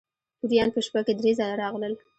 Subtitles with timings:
[0.39, 1.93] توریان په شپه کې درې ځله راغلل.